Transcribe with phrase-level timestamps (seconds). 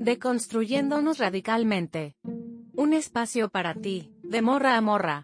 [0.00, 2.16] Deconstruyéndonos radicalmente.
[2.74, 5.22] Un espacio para ti, de morra a morra.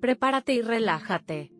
[0.00, 1.52] Prepárate y relájate.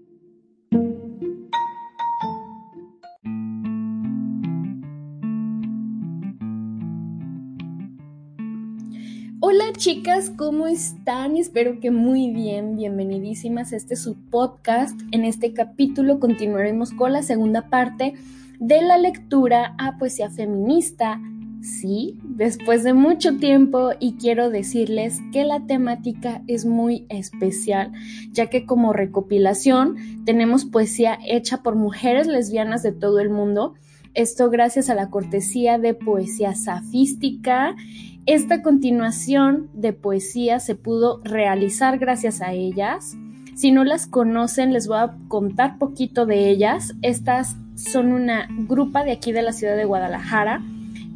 [9.40, 11.36] Hola chicas, ¿cómo están?
[11.36, 13.74] Espero que muy bien, bienvenidísimas.
[13.74, 14.98] Este es su podcast.
[15.12, 18.14] En este capítulo continuaremos con la segunda parte
[18.58, 21.20] de la lectura a poesía feminista.
[21.60, 27.92] Sí, después de mucho tiempo y quiero decirles que la temática es muy especial,
[28.30, 33.74] ya que como recopilación tenemos poesía hecha por mujeres lesbianas de todo el mundo.
[34.14, 37.74] Esto gracias a la cortesía de poesía safística
[38.28, 43.16] esta continuación de poesía se pudo realizar gracias a ellas.
[43.54, 46.94] Si no las conocen, les voy a contar poquito de ellas.
[47.00, 50.62] Estas son una grupa de aquí de la ciudad de Guadalajara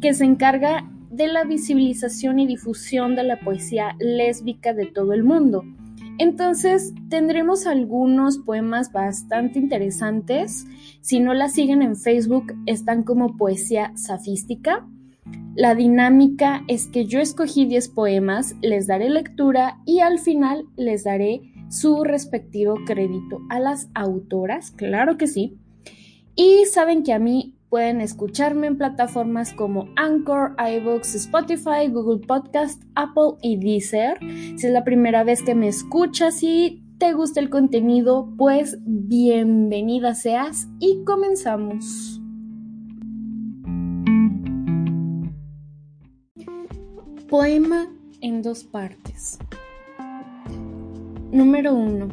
[0.03, 5.23] que se encarga de la visibilización y difusión de la poesía lésbica de todo el
[5.23, 5.63] mundo.
[6.19, 10.67] Entonces tendremos algunos poemas bastante interesantes.
[11.01, 14.87] Si no las siguen en Facebook, están como Poesía Safística.
[15.55, 21.05] La dinámica es que yo escogí 10 poemas, les daré lectura y al final les
[21.05, 25.59] daré su respectivo crédito a las autoras, claro que sí.
[26.35, 32.83] Y saben que a mí pueden escucharme en plataformas como Anchor, iVoox, Spotify, Google Podcast,
[32.97, 34.19] Apple y Deezer.
[34.21, 40.15] Si es la primera vez que me escuchas y te gusta el contenido, pues bienvenida
[40.15, 42.21] seas y comenzamos.
[47.31, 47.89] Poema
[48.21, 49.39] en dos partes.
[51.31, 52.09] Número 1.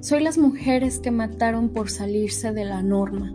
[0.00, 3.32] Soy las mujeres que mataron por salirse de la norma.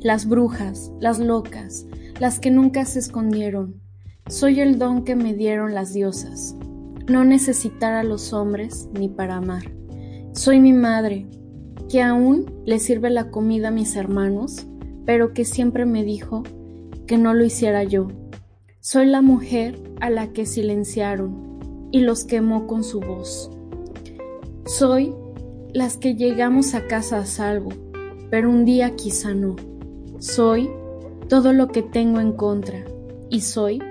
[0.00, 1.86] Las brujas, las locas,
[2.18, 3.80] las que nunca se escondieron.
[4.28, 6.54] Soy el don que me dieron las diosas.
[7.08, 9.72] No necesitar a los hombres ni para amar.
[10.32, 11.26] Soy mi madre,
[11.88, 14.66] que aún le sirve la comida a mis hermanos,
[15.06, 16.42] pero que siempre me dijo
[17.06, 18.08] que no lo hiciera yo
[18.90, 23.50] soy la mujer a la que silenciaron y los quemó con su voz.
[24.64, 25.14] Soy
[25.74, 27.68] las que llegamos a casa a salvo,
[28.30, 29.56] pero un día quizá no.
[30.18, 30.70] Soy
[31.28, 32.84] todo lo que tengo en contra
[33.30, 33.82] y soy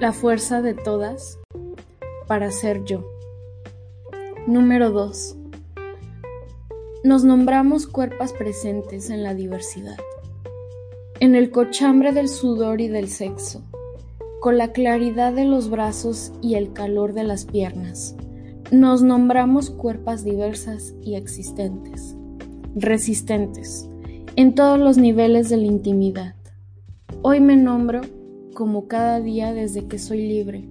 [0.00, 1.38] la fuerza de todas
[2.26, 3.04] para ser yo.
[4.46, 5.36] Número 2.
[7.04, 9.96] Nos nombramos cuerpos presentes en la diversidad
[11.20, 13.62] en el cochambre del sudor y del sexo,
[14.40, 18.16] con la claridad de los brazos y el calor de las piernas,
[18.70, 22.16] nos nombramos cuerpas diversas y existentes,
[22.74, 23.88] resistentes,
[24.36, 26.34] en todos los niveles de la intimidad.
[27.22, 28.00] Hoy me nombro
[28.52, 30.64] como cada día desde que soy libre.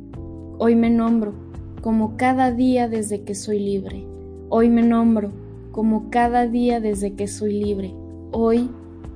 [0.58, 1.34] Hoy me nombro
[1.82, 4.06] como cada día desde que soy libre.
[4.50, 5.32] Hoy me nombro
[5.72, 7.94] como cada día desde que soy libre.
[8.32, 8.70] Hoy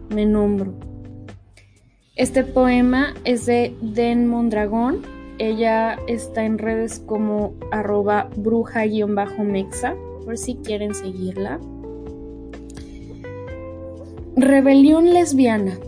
[0.09, 0.73] me nombro.
[2.15, 5.01] Este poema es de Den Mondragón.
[5.39, 11.59] Ella está en redes como arroba bruja-mexa, por si quieren seguirla.
[14.39, 15.79] Rebelión lesbiana.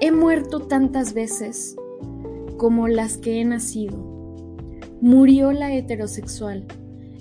[0.00, 1.76] He muerto tantas veces
[2.56, 3.98] como las que he nacido.
[5.02, 6.64] Murió la heterosexual,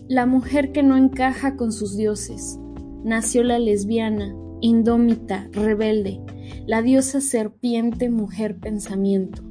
[0.07, 2.57] la mujer que no encaja con sus dioses.
[3.03, 6.21] Nació la lesbiana, indómita, rebelde
[6.65, 9.43] la diosa serpiente mujer pensamiento.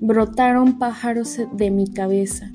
[0.00, 2.50] Brotaron pájaros de mi cabeza,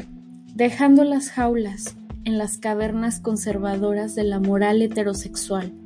[0.55, 5.84] dejando las jaulas en las cavernas conservadoras de la moral heterosexual.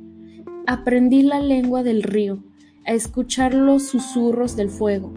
[0.70, 2.44] Aprendí la lengua del río,
[2.86, 5.12] a escuchar los susurros del fuego,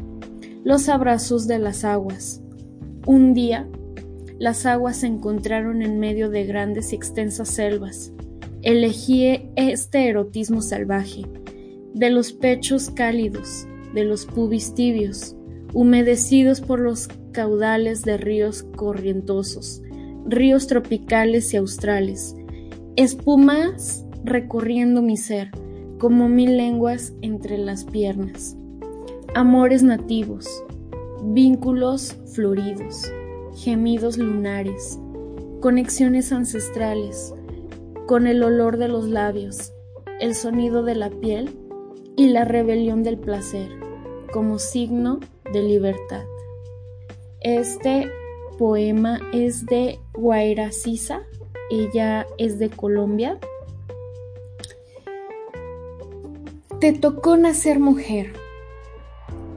[0.63, 2.41] los abrazos de las aguas.
[3.05, 3.69] Un día,
[4.39, 8.11] las aguas se encontraron en medio de grandes y extensas selvas.
[8.63, 11.21] Elegí este erotismo salvaje
[11.93, 15.35] de los pechos cálidos, de los pubis tibios,
[15.71, 19.83] humedecidos por los caudales de ríos corrientosos,
[20.25, 22.35] ríos tropicales y australes,
[22.95, 25.51] espumas recorriendo mi ser,
[25.99, 28.57] como mil lenguas entre las piernas,
[29.35, 30.47] amores nativos,
[31.23, 33.11] vínculos floridos,
[33.55, 34.99] gemidos lunares,
[35.61, 37.33] conexiones ancestrales,
[38.07, 39.71] con el olor de los labios,
[40.19, 41.49] el sonido de la piel
[42.15, 43.69] y la rebelión del placer
[44.33, 45.19] como signo
[45.53, 46.23] de libertad.
[47.41, 48.09] Este
[48.57, 51.21] poema es de Guaira Sisa,
[51.69, 53.37] ella es de Colombia.
[56.83, 58.33] Te tocó nacer mujer,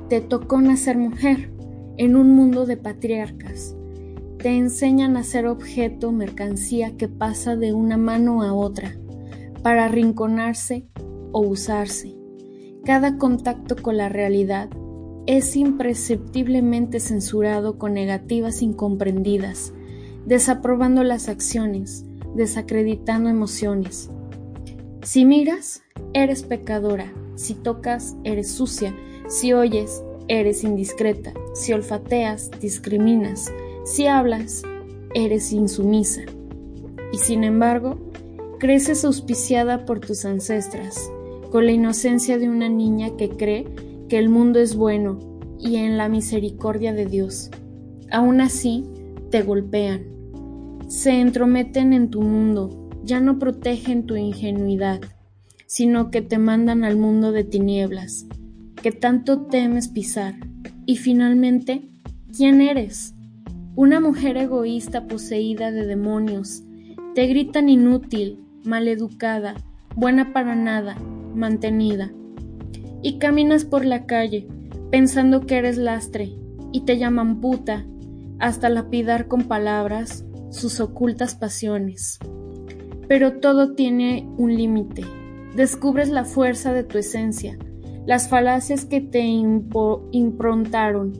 [0.09, 1.51] te tocó nacer mujer
[1.97, 3.75] en un mundo de patriarcas.
[4.39, 8.95] Te enseñan a ser objeto, mercancía que pasa de una mano a otra,
[9.65, 10.87] para arrinconarse
[11.33, 12.17] o usarse.
[12.85, 14.71] Cada contacto con la realidad
[15.27, 19.73] es imperceptiblemente censurado con negativas incomprendidas,
[20.27, 22.05] desaprobando las acciones,
[22.37, 24.13] desacreditando emociones.
[25.07, 28.93] Si miras, eres pecadora, si tocas, eres sucia,
[29.29, 33.53] si oyes, eres indiscreta, si olfateas, discriminas,
[33.85, 34.65] si hablas,
[35.15, 36.23] eres insumisa.
[37.13, 38.01] Y sin embargo,
[38.59, 41.09] creces auspiciada por tus ancestras,
[41.53, 43.65] con la inocencia de una niña que cree
[44.09, 45.21] que el mundo es bueno
[45.61, 47.53] y en la misericordia de Dios.
[48.11, 48.83] Aún así,
[49.31, 50.05] te golpean,
[50.89, 55.01] se entrometen en tu mundo, ya no protegen tu ingenuidad,
[55.67, 58.27] sino que te mandan al mundo de tinieblas,
[58.83, 60.35] que tanto temes pisar.
[60.87, 61.89] Y finalmente,
[62.37, 63.15] ¿quién eres?
[63.77, 66.65] Una mujer egoísta poseída de demonios.
[67.15, 69.55] Te gritan inútil, maleducada,
[69.95, 70.97] buena para nada,
[71.35, 72.11] mantenida.
[73.03, 74.49] Y caminas por la calle,
[74.91, 76.33] pensando que eres lastre,
[76.73, 77.87] y te llaman puta,
[78.41, 82.19] hasta lapidar con palabras sus ocultas pasiones.
[83.09, 85.03] Pero todo tiene un límite.
[85.55, 87.59] Descubres la fuerza de tu esencia,
[88.05, 91.13] las falacias que te improntaron,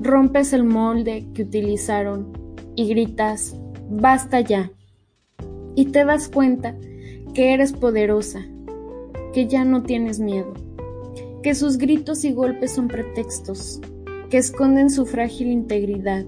[0.00, 2.32] rompes el molde que utilizaron
[2.76, 3.56] y gritas,
[3.90, 4.70] basta ya.
[5.74, 6.76] Y te das cuenta
[7.34, 8.46] que eres poderosa,
[9.32, 10.54] que ya no tienes miedo,
[11.42, 13.80] que sus gritos y golpes son pretextos,
[14.30, 16.24] que esconden su frágil integridad,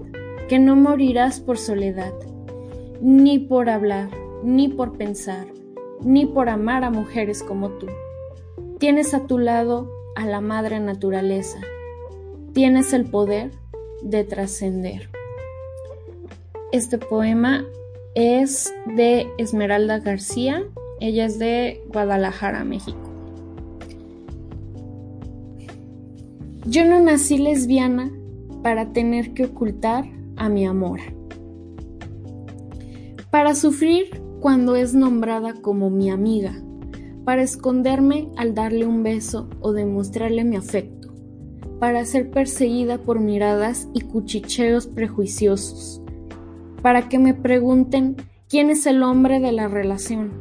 [0.49, 2.13] que no morirás por soledad,
[3.01, 4.09] ni por hablar,
[4.43, 5.47] ni por pensar,
[6.01, 7.87] ni por amar a mujeres como tú.
[8.79, 11.59] Tienes a tu lado a la madre naturaleza.
[12.53, 13.51] Tienes el poder
[14.01, 15.09] de trascender.
[16.71, 17.65] Este poema
[18.15, 20.63] es de Esmeralda García.
[20.99, 22.97] Ella es de Guadalajara, México.
[26.65, 28.11] Yo no nací lesbiana
[28.61, 30.05] para tener que ocultar
[30.35, 30.99] a mi amor.
[33.31, 36.61] Para sufrir cuando es nombrada como mi amiga
[37.25, 41.13] para esconderme al darle un beso o demostrarle mi afecto,
[41.77, 46.01] para ser perseguida por miradas y cuchicheos prejuiciosos,
[46.81, 48.15] para que me pregunten
[48.47, 50.31] quién es el hombre de la relación,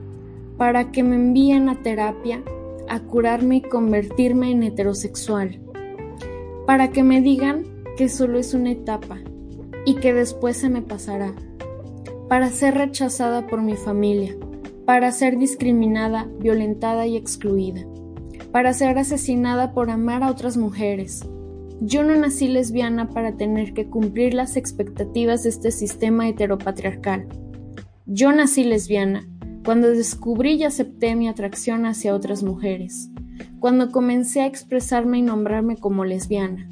[0.56, 2.42] para que me envíen a terapia
[2.88, 5.60] a curarme y convertirme en heterosexual,
[6.66, 7.64] para que me digan
[7.96, 9.18] que solo es una etapa
[9.84, 11.34] y que después se me pasará,
[12.28, 14.36] para ser rechazada por mi familia,
[14.84, 17.86] para ser discriminada, violentada y excluida,
[18.52, 21.24] para ser asesinada por amar a otras mujeres.
[21.80, 27.28] Yo no nací lesbiana para tener que cumplir las expectativas de este sistema heteropatriarcal.
[28.06, 29.28] Yo nací lesbiana
[29.64, 33.10] cuando descubrí y acepté mi atracción hacia otras mujeres,
[33.58, 36.68] cuando comencé a expresarme y nombrarme como lesbiana,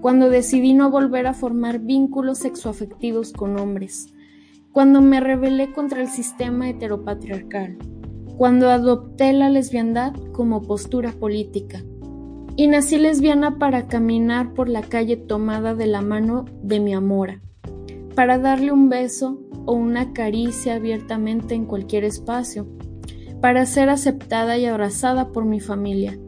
[0.00, 4.12] cuando decidí no volver a formar vínculos sexoafectivos con hombres,
[4.74, 7.78] cuando me rebelé contra el sistema heteropatriarcal,
[8.36, 11.84] cuando adopté la lesbiandad como postura política.
[12.56, 17.40] Y nací lesbiana para caminar por la calle tomada de la mano de mi amora,
[18.16, 22.66] para darle un beso o una caricia abiertamente en cualquier espacio,
[23.40, 26.18] para ser aceptada y abrazada por mi familia,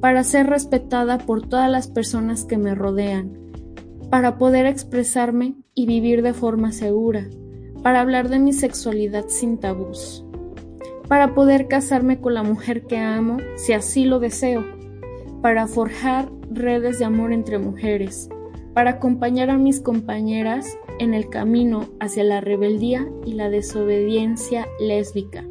[0.00, 3.32] para ser respetada por todas las personas que me rodean,
[4.08, 7.28] para poder expresarme y vivir de forma segura,
[7.88, 10.22] para hablar de mi sexualidad sin tabús,
[11.08, 14.62] para poder casarme con la mujer que amo si así lo deseo,
[15.40, 18.28] para forjar redes de amor entre mujeres,
[18.74, 25.46] para acompañar a mis compañeras en el camino hacia la rebeldía y la desobediencia lésbica,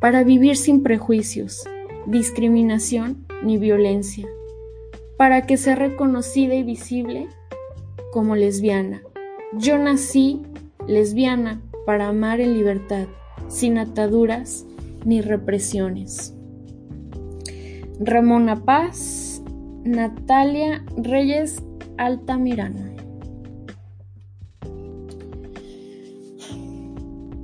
[0.00, 1.62] para vivir sin prejuicios,
[2.06, 4.26] discriminación ni violencia,
[5.16, 7.28] para que sea reconocida y visible
[8.10, 9.00] como lesbiana.
[9.52, 10.42] Yo nací
[10.86, 13.06] lesbiana para amar en libertad,
[13.48, 14.66] sin ataduras
[15.04, 16.34] ni represiones.
[17.98, 19.42] Ramona Paz,
[19.84, 21.62] Natalia Reyes
[21.98, 22.92] Altamirano.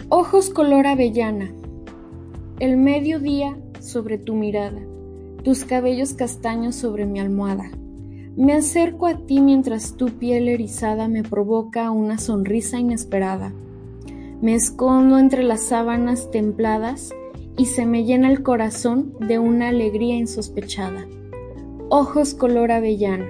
[0.09, 1.52] Ojos color avellana,
[2.61, 4.80] el mediodía sobre tu mirada,
[5.45, 7.71] tus cabellos castaños sobre mi almohada
[8.38, 13.52] me acerco a ti mientras tu piel erizada me provoca una sonrisa inesperada.
[14.40, 17.12] Me escondo entre las sábanas templadas
[17.57, 21.09] y se me llena el corazón de una alegría insospechada.
[21.88, 23.26] Ojos color avellana,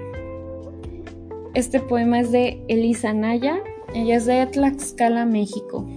[1.54, 3.62] Este poema es de Elisa Naya,
[3.94, 5.88] ella es de Tlaxcala, México.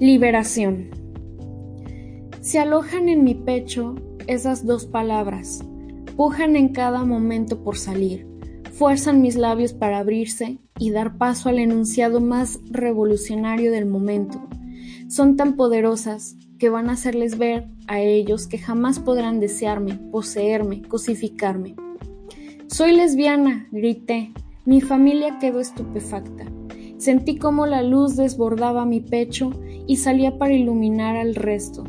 [0.00, 0.88] Liberación.
[2.40, 5.62] Se alojan en mi pecho esas dos palabras,
[6.16, 8.26] pujan en cada momento por salir,
[8.72, 14.40] fuerzan mis labios para abrirse y dar paso al enunciado más revolucionario del momento.
[15.08, 20.82] Son tan poderosas que van a hacerles ver a ellos que jamás podrán desearme, poseerme,
[20.82, 21.76] cosificarme.
[22.66, 24.32] Soy lesbiana, grité.
[24.64, 26.46] Mi familia quedó estupefacta.
[26.98, 29.50] Sentí como la luz desbordaba mi pecho
[29.86, 31.84] y salía para iluminar al resto,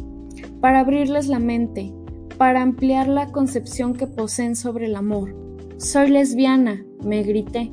[0.61, 1.93] para abrirles la mente,
[2.37, 5.35] para ampliar la concepción que poseen sobre el amor.
[5.77, 7.71] Soy lesbiana, me grité,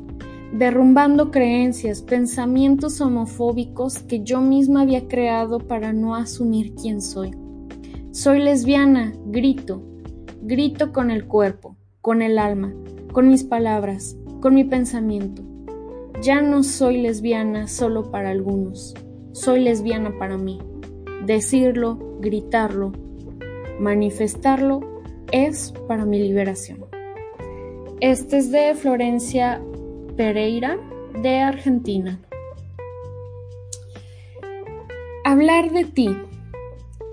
[0.52, 7.32] derrumbando creencias, pensamientos homofóbicos que yo misma había creado para no asumir quién soy.
[8.12, 9.82] Soy lesbiana, grito,
[10.42, 12.72] grito con el cuerpo, con el alma,
[13.12, 15.42] con mis palabras, con mi pensamiento.
[16.22, 18.94] Ya no soy lesbiana solo para algunos,
[19.32, 20.58] soy lesbiana para mí.
[21.26, 22.92] Decirlo, gritarlo,
[23.78, 24.80] manifestarlo
[25.32, 26.86] es para mi liberación.
[28.00, 29.62] Este es de Florencia
[30.16, 30.78] Pereira,
[31.22, 32.20] de Argentina.
[35.24, 36.16] Hablar de ti,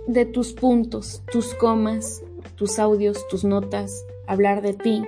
[0.08, 2.24] de tus puntos, tus comas,
[2.56, 5.04] tus audios, tus notas, hablar de ti,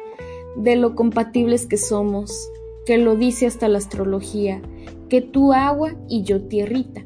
[0.56, 2.50] de lo compatibles que somos,
[2.86, 4.62] que lo dice hasta la astrología,
[5.10, 7.04] que tú agua y yo tierrita,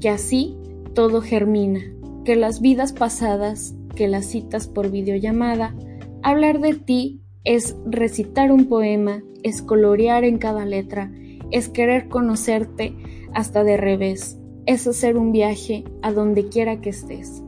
[0.00, 0.56] que así
[0.94, 1.80] todo germina,
[2.24, 5.74] que las vidas pasadas que las citas por videollamada,
[6.22, 11.12] hablar de ti es recitar un poema, es colorear en cada letra,
[11.50, 12.94] es querer conocerte
[13.32, 17.42] hasta de revés, es hacer un viaje a donde quiera que estés.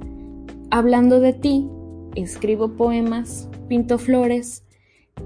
[0.70, 1.68] Hablando de ti,
[2.14, 4.64] escribo poemas, pinto flores,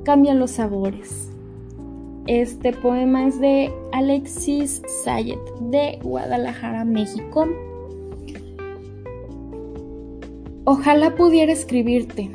[0.04, 1.30] cambia los sabores.
[2.26, 7.46] Este poema es de Alexis Sayet de Guadalajara, México.
[10.68, 12.32] Ojalá pudiera escribirte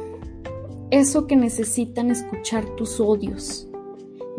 [0.90, 3.68] eso que necesitan escuchar tus odios,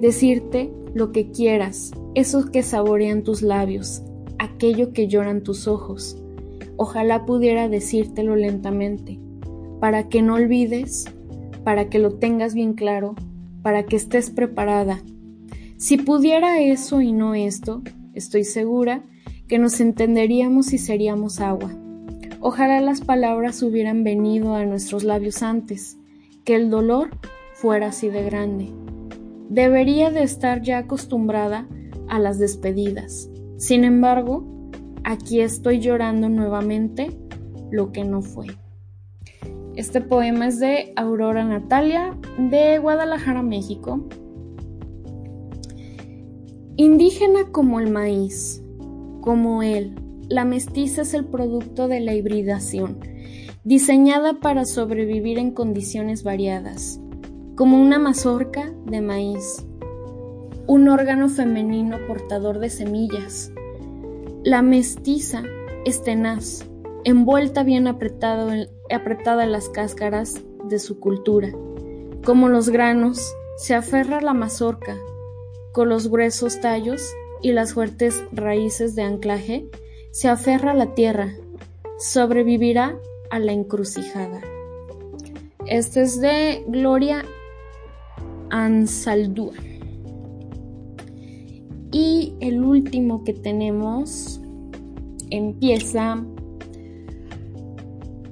[0.00, 4.02] decirte lo que quieras, eso que saborean tus labios,
[4.38, 6.16] aquello que lloran tus ojos.
[6.78, 9.20] Ojalá pudiera decírtelo lentamente,
[9.78, 11.04] para que no olvides,
[11.62, 13.14] para que lo tengas bien claro,
[13.60, 15.02] para que estés preparada.
[15.76, 17.82] Si pudiera eso y no esto,
[18.14, 19.04] estoy segura
[19.48, 21.81] que nos entenderíamos y seríamos agua.
[22.44, 25.96] Ojalá las palabras hubieran venido a nuestros labios antes,
[26.44, 27.10] que el dolor
[27.54, 28.72] fuera así de grande.
[29.48, 31.68] Debería de estar ya acostumbrada
[32.08, 33.30] a las despedidas.
[33.58, 34.44] Sin embargo,
[35.04, 37.16] aquí estoy llorando nuevamente
[37.70, 38.48] lo que no fue.
[39.76, 44.08] Este poema es de Aurora Natalia de Guadalajara, México.
[46.74, 48.64] Indígena como el maíz,
[49.20, 49.94] como él,
[50.32, 53.00] la mestiza es el producto de la hibridación,
[53.64, 56.98] diseñada para sobrevivir en condiciones variadas,
[57.54, 59.66] como una mazorca de maíz,
[60.66, 63.52] un órgano femenino portador de semillas.
[64.42, 65.42] La mestiza
[65.84, 66.64] es tenaz,
[67.04, 68.52] envuelta bien apretado
[68.90, 71.52] apretada en las cáscaras de su cultura.
[72.24, 74.96] Como los granos, se aferra a la mazorca,
[75.72, 77.02] con los gruesos tallos
[77.42, 79.68] y las fuertes raíces de anclaje
[80.12, 81.32] se aferra a la tierra,
[81.98, 82.98] sobrevivirá
[83.30, 84.42] a la encrucijada.
[85.66, 87.24] Este es de Gloria
[88.50, 89.54] Ansaldúa.
[91.90, 94.40] Y el último que tenemos
[95.30, 96.22] empieza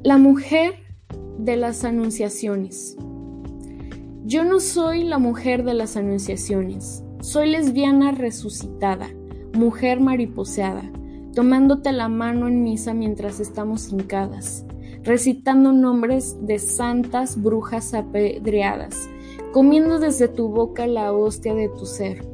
[0.03, 0.75] La mujer
[1.39, 2.97] de las anunciaciones.
[4.25, 9.09] Yo no soy la mujer de las anunciaciones, soy lesbiana resucitada,
[9.55, 10.91] mujer mariposeada
[11.35, 14.65] tomándote la mano en misa mientras estamos hincadas,
[15.03, 19.09] recitando nombres de santas brujas apedreadas,
[19.53, 22.27] comiendo desde tu boca la hostia de tu ser,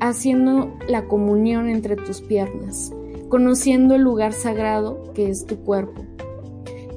[0.00, 2.92] haciendo la comunión entre tus piernas,
[3.28, 6.02] conociendo el lugar sagrado que es tu cuerpo.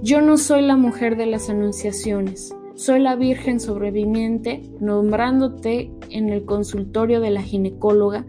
[0.01, 6.43] Yo no soy la mujer de las anunciaciones, soy la Virgen sobreviviente, nombrándote en el
[6.43, 8.25] consultorio de la ginecóloga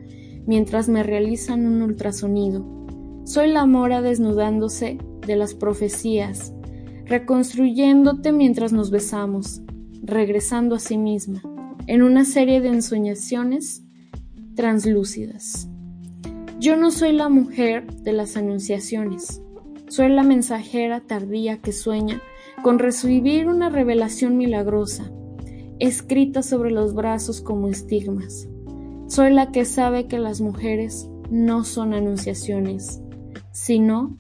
[0.47, 2.84] mientras me realizan un ultrasonido
[3.25, 6.53] soy la mora desnudándose de las profecías,
[7.07, 9.63] reconstruyéndote mientras nos besamos,
[10.03, 11.43] regresando a sí misma,
[11.87, 13.83] en una serie de ensoñaciones
[14.55, 15.69] translúcidas.
[16.61, 19.43] Yo no soy la mujer de las anunciaciones,
[19.89, 22.23] soy la mensajera tardía que sueña
[22.63, 25.11] con recibir una revelación milagrosa.
[25.81, 28.49] escritas sobre los brazos como estigmas.
[29.09, 33.03] Soy la que sabe que las mujeres no son anunciaciones,
[33.55, 34.19] sino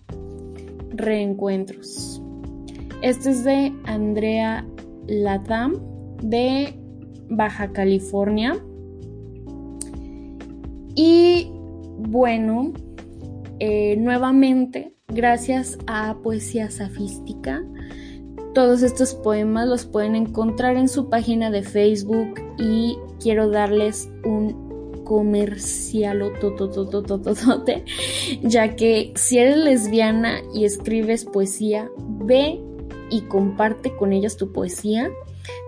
[0.91, 2.23] reencuentros.
[3.03, 4.64] Este es de Andrea
[5.07, 5.75] Latam
[6.23, 6.73] de
[7.29, 8.57] Baja California.
[10.95, 11.50] Y
[11.99, 12.73] bueno,
[13.59, 17.62] eh, nuevamente, gracias a Poesía Safística,
[18.55, 24.63] todos estos poemas los pueden encontrar en su página de Facebook y quiero darles un
[25.04, 26.23] comercial
[28.42, 32.61] ya que si eres lesbiana y escribes poesía, ve
[33.11, 35.11] y comparte con ellas tu poesía.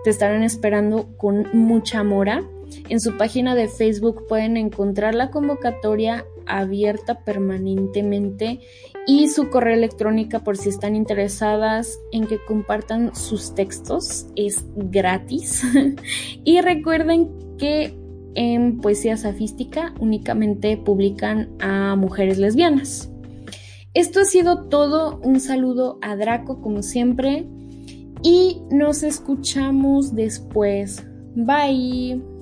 [0.04, 2.44] Te estarán esperando con mucha mora.
[2.88, 8.60] En su página de Facebook pueden encontrar la convocatoria abierta permanentemente
[9.06, 14.26] y su correo electrónico por si están interesadas en que compartan sus textos.
[14.34, 15.62] Es gratis.
[16.44, 17.94] y recuerden que
[18.36, 23.10] en Poesía Safística únicamente publican a mujeres lesbianas.
[23.94, 25.18] Esto ha sido todo.
[25.22, 27.46] Un saludo a Draco como siempre.
[28.22, 31.04] Y nos escuchamos después.
[31.34, 32.35] Bye.